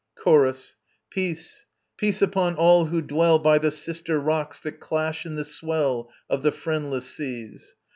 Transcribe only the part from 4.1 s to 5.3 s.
Rocks that clash